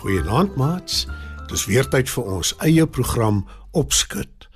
[0.00, 1.02] Goeienaand maats.
[1.50, 3.42] Dis weer tyd vir ons eie program
[3.76, 4.46] Opskud.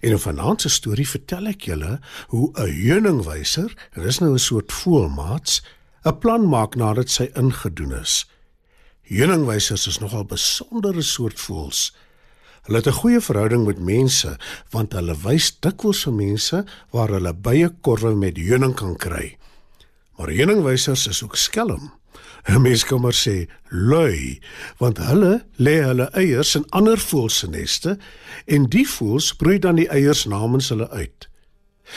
[0.00, 1.98] En in vanaand se storie vertel ek julle
[2.32, 5.60] hoe 'n heuningwyser, en dis nou 'n soort voelmaats,
[6.04, 8.24] 'n plan maak nadat sy ingedoen is.
[9.02, 11.92] Heuningwysers is nogal besondere soort voels.
[12.62, 14.38] Hulle het 'n goeie verhouding met mense
[14.70, 19.36] want hulle wys dikwels vir mense waar hulle bye korwe met heuning kan kry.
[20.16, 21.99] Maar heuningwysers is ook skelm.
[22.48, 24.40] 'n Mens kan maar sê lui,
[24.78, 27.98] want hulle lê hulle eiers in ander voëls se neste
[28.44, 31.28] en die voëls broei dan die eiers namens hulle uit.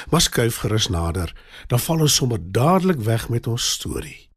[0.09, 1.35] Maar skuif gerus nader,
[1.67, 4.29] dan val ons sommer dadelik weg met ons storie.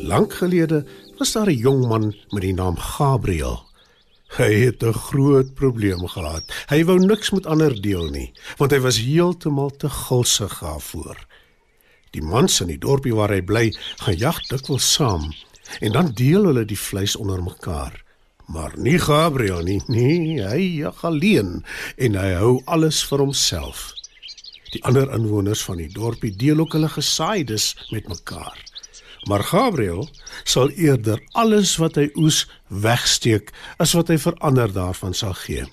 [0.00, 0.86] Lank gelede
[1.18, 3.69] was daar 'n jong man met die naam Gabriël.
[4.38, 6.44] Hy het 'n groot probleem gehad.
[6.68, 11.26] Hy wou niks met ander deel nie, want hy was heeltemal te gulsig daarvoor.
[12.10, 15.32] Die mans in die dorpie waar hy bly, gaan jag dikwels saam
[15.80, 18.04] en dan deel hulle die vleis onder mekaar.
[18.46, 21.64] Maar nie Gabriel nie, nee, hy jag alleen
[21.96, 23.92] en hy hou alles vir homself.
[24.74, 28.69] Die ander inwoners van die dorpie deel ook hulle gesaaides met mekaar.
[29.28, 30.08] Maar Gabriel
[30.44, 35.66] sal eerder alles wat hy oes wegsteek as wat hy vir ander daarvan sal gee.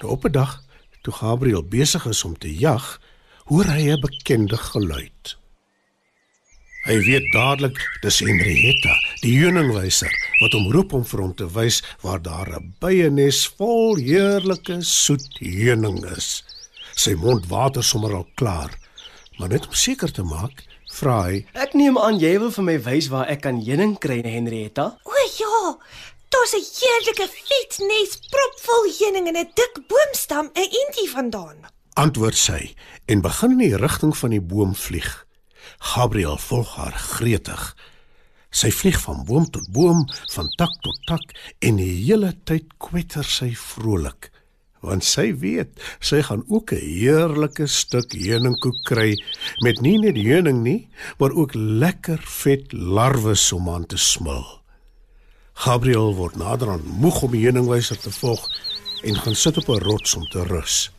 [0.00, 0.62] Nou op 'n dag,
[1.02, 3.00] toe Gabriel besig is om te jag,
[3.44, 5.36] hoor hy 'n bekende geluid.
[6.82, 11.78] Hy weet dadelik dis Henrietta, die heuningwyser, wat hom roep om vir hom te wys
[12.02, 16.42] waar daar 'n byenes vol heerlike soet heuning is.
[16.94, 18.74] Sy mond water sommer al klaar,
[19.38, 20.64] maar net om seker te maak,
[20.98, 24.20] vra hy: Ek neem aan jy wil vir my wys waar ek kan heuning kry,
[24.24, 24.86] Henrietta.
[25.04, 25.78] O ja,
[26.32, 31.58] daar's 'n heerlike vet nes propvol heuning in 'n dik boomstam 'n entie vandaan.
[31.94, 32.74] Antwoord sy
[33.06, 35.26] en begin in die rigting van die boom vlieg.
[35.78, 37.76] Gabriel volg haar gretig.
[38.50, 41.22] Sy vlieg van boom tot boom, van tak tot tak
[41.58, 44.31] en die hele tyd kwetter sy vrolik
[44.82, 49.14] want sy weet sy gaan ook 'n heerlike stuk heuningkoek kry
[49.64, 50.88] met nie net heuning nie,
[51.18, 54.62] maar ook lekker vet larwes om aan te smil.
[55.54, 58.42] Gabriel word naderhand moeg om die heuningwyser te volg
[59.02, 60.90] en gaan sit op 'n rots om te rus.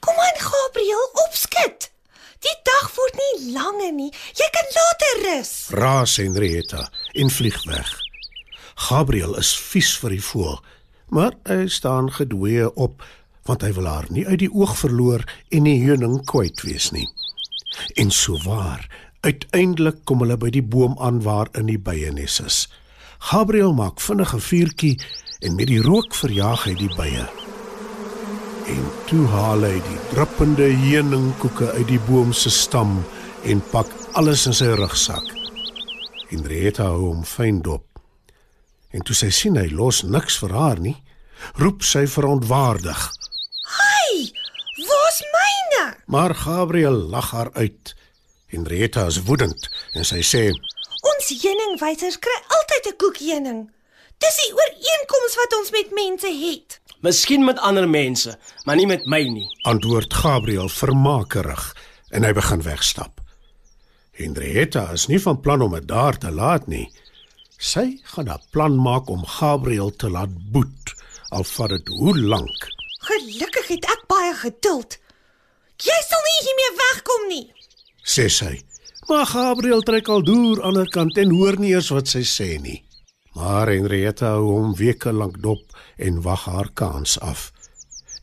[0.00, 1.90] Kom aan Gabriel, opskit.
[2.40, 4.12] Die dag word nie langer nie.
[4.34, 5.68] Jy kan later rus.
[5.70, 8.00] Raas Henrietta en vlieg weg.
[8.74, 10.58] Gabriel is vies vir die voël
[11.12, 13.04] maar hy staan gedwee op
[13.46, 17.08] want hy wil haar nie uit die oog verloor en die heuning kwyt wees nie.
[17.98, 18.86] En so waar,
[19.26, 22.64] uiteindelik kom hulle by die boom aan waar in die byenes is.
[23.18, 24.96] Gabriel maak vinnig 'n vuurtjie
[25.40, 27.26] en met die rook verjaag hy die bye.
[28.66, 33.04] En toe haal hy die druppende heuningkoeke uit die boom se stam
[33.44, 35.26] en pak alles in sy rugsak.
[36.30, 37.91] Henrietta hou hom fyn dop.
[38.92, 40.96] En toe sy sien hy los niks vir haar nie,
[41.60, 43.00] roep sy verontwaardig.
[43.72, 44.28] Hey,
[44.86, 45.84] waar's myne?
[46.06, 47.94] Maar Gabriel lag haar uit.
[48.52, 50.50] Henrietta is woedend en sy sê:
[51.12, 53.62] Ons heuningwysers kry altyd 'n koek heuning.
[54.22, 56.80] Dis die ooreenkoms wat ons met mense het.
[57.02, 59.48] Miskien met ander mense, maar nie met my nie.
[59.66, 61.76] Antwoord Gabriel vermakerig
[62.10, 63.20] en hy begin wegstap.
[64.12, 66.86] Henrietta is nie van plan om dit daar te laat nie.
[67.62, 70.94] Sy gaan 'n plan maak om Gabriel te laat boet,
[71.30, 72.60] al vat dit hoe lank.
[73.08, 74.98] Gelukkig het ek baie geduld.
[75.78, 77.46] Jy sal nie hiermee wegkom nie,
[78.02, 78.62] sê sy.
[79.08, 82.60] Maar Gabriel trek al deur aan die kant en hoor nie eers wat sy sê
[82.60, 82.82] nie.
[83.34, 85.62] Maar Henrietta hou hom weke lank dop
[85.96, 87.52] en wag haar kans af.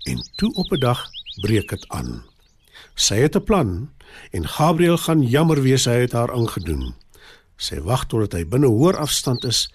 [0.05, 1.05] En toe op 'n dag
[1.41, 2.23] breek dit aan.
[2.95, 3.89] Sy het 'n plan
[4.31, 6.95] en Gabriel gaan jammer wees hy het haar ingedoen.
[7.59, 9.65] Sy wag totdat hy binne hoor afstand is,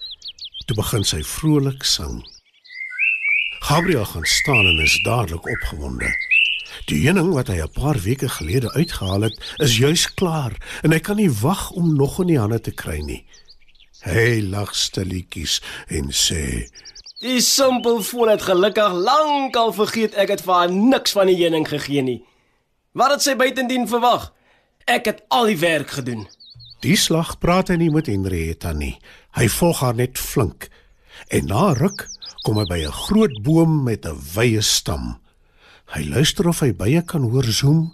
[0.65, 2.23] toe begin sy vrolik sing.
[3.65, 6.09] Gabriel gaan staan en is dadelik opgewonde.
[6.89, 10.53] Die heuning wat hy 'n paar weke gelede uitgehaal het, is juis klaar
[10.83, 13.25] en hy kan nie wag om nog in die hande te kry nie.
[14.01, 16.69] Hy lag stilletjies en sê:
[17.21, 21.67] Die simpel foon het gelukkig lankal vergeet ek het vir haar niks van die heuning
[21.67, 22.25] gegee nie.
[22.91, 24.33] Wat het sy buitendien verwag?
[24.85, 26.27] Ek het al die werk gedoen.
[26.85, 28.99] "Die slag praat hy nie met Henrietta nie.
[29.33, 30.67] Hy volg haar net flink.
[31.33, 32.03] En na ruk
[32.45, 35.17] kom hy by 'n groot boom met 'n wye stam.
[35.95, 37.93] Hy luister of hy bye kan hoor zoem,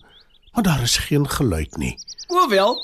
[0.54, 1.98] maar daar is geen geluid nie.
[2.28, 2.76] Hoewel,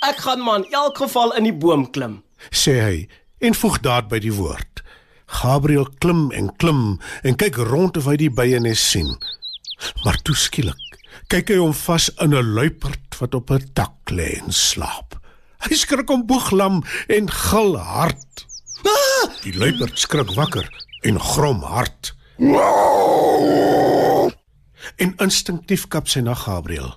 [0.00, 2.22] ek gaan maar in elk geval in die boom klim.
[2.50, 3.08] sê hy
[3.40, 4.82] en voeg daad by die woord.
[5.26, 9.16] Gabriel klim en klim en kyk rond of hy die byenes sien.
[10.04, 10.88] Maar toe skielik
[11.28, 15.07] kyk hy hom vas in 'n luiperd wat op 'n tak lê en slaap.
[15.66, 18.44] Hy skrik om boeglam en gil hard.
[19.42, 20.68] Die luiperd skrik wakker
[21.08, 22.14] en grom hard.
[24.98, 26.94] En instinktief kap sy na Gabriel.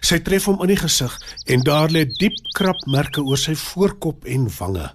[0.00, 1.14] Sy tref hom in die gesig
[1.50, 4.88] en daar lê diep krapmerke oor sy voorkop en wange.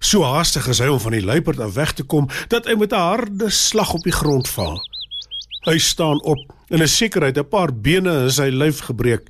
[0.00, 2.92] So haastig is hy om van die luiperd af weg te kom dat hy met
[2.92, 4.80] 'n harde slag op die grond val.
[5.66, 6.38] Hy staan op
[6.70, 9.28] en is sekerheid 'n paar bene in sy lyf gebreek,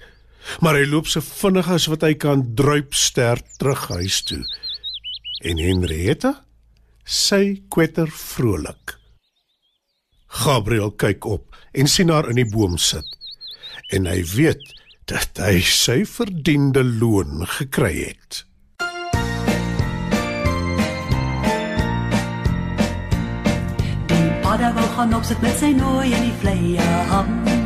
[0.61, 4.43] maar hy loop so vinnig as wat hy kan druip ster terug huis toe.
[5.45, 6.35] En Henrietta,
[7.05, 8.97] sy kwetter vrolik.
[10.31, 13.07] Gabriel kyk op en sien haar in die boom sit.
[13.91, 14.63] En hy weet
[15.11, 18.45] dat hy sy verdiende loon gekry het.
[24.11, 27.60] Die padda wou gaan opsit met sy nooi in die vleie ham.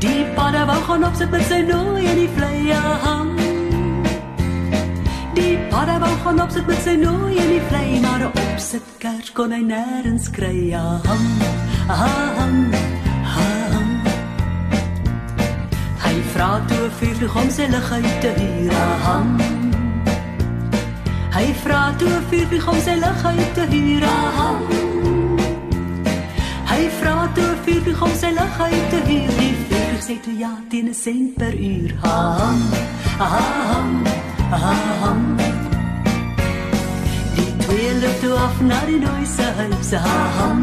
[0.00, 3.34] Die padda wou gaan opsit met sy nooi in die vleie ham.
[5.36, 9.52] Die padda wou gaan opsit met sy nooi in die vleie, maar opsit kers kon
[9.52, 10.54] hy nêrens kry.
[10.70, 11.26] Ja, ham,
[11.90, 12.56] ham,
[13.34, 13.88] ham.
[16.04, 18.72] Hy vra toe 'n vuurvlieg om sy lig uit te huur.
[18.72, 19.36] Ja, ham.
[21.36, 24.04] Hy vra toe 'n vuurvlieg om sy lig uit te huur.
[24.04, 24.50] Aha.
[26.72, 29.36] Hy vra toe 'n vuurvlieg om sy lig uit te huur.
[29.40, 31.90] Die vuurvlieg sê toe ja teen 'n sent per uur.
[32.02, 32.54] Aha.
[33.18, 33.42] Aha.
[34.52, 35.16] Aha.
[37.34, 39.92] Die twee loop toe af na die nooise huis.
[39.92, 40.56] Aha.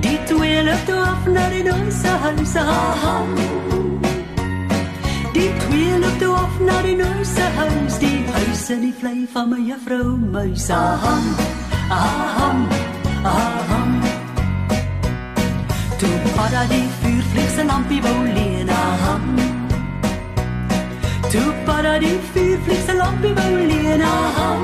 [0.00, 2.54] Die twee loop toe af na die nooise huis.
[2.56, 3.14] Aha.
[5.32, 9.48] Die twee loop toe af na die nouse huis, die huis in die vlei van
[9.48, 10.70] my juffrou muis.
[10.70, 11.24] Aham,
[11.90, 12.66] aham,
[13.24, 13.90] aham.
[15.98, 17.01] Toe padda die
[17.54, 19.24] se lampie wou leen, aham.
[21.32, 24.62] Toe padda die vuurvlieg se lampie wou leen, aham.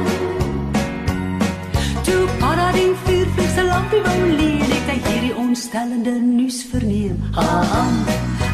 [2.06, 7.20] Toe padda die vuurvlieg se lampie wou leen, het hy hierdie ontstellende nuus verneem.
[7.34, 8.00] Aham,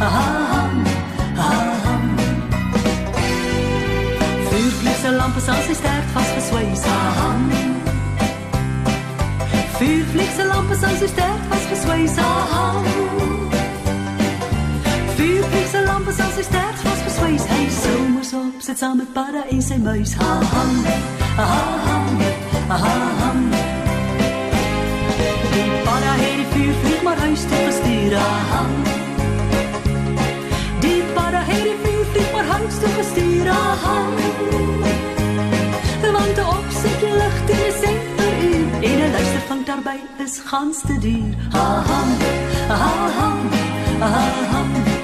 [0.09, 0.83] aham,
[1.47, 2.11] aham.
[4.51, 7.49] Vuurvlieg se lampe sal sy sterk vasgeswys aan.
[9.79, 13.04] Vuurvlieg se lampe sal sy sterk vasgeswys aan.
[15.95, 17.45] Se lampe sal sy sterk vasgeswys.
[17.47, 20.15] Hy sou mos op sit saam met padda en sy muis.
[20.19, 20.63] Ha ha.
[21.37, 21.45] Ha
[21.85, 21.99] ha.
[22.71, 22.79] Ha
[23.19, 23.29] ha.
[25.53, 28.17] Die padda het die vuurvlieg maar huis toe gestuur.
[28.19, 28.65] Ha ha.
[30.83, 33.53] Die padda het die vuurvlieg maar huis toe gestuur.
[33.55, 33.97] Ha ha.
[36.19, 38.83] Want de opzet ligt in de zee per uur.
[38.83, 41.39] En een luistervang daarbij is gans te duur.
[41.55, 42.03] Ha ha,
[42.69, 42.93] ha ha,
[44.03, 44.63] ha ha.
[44.67, 45.04] Ha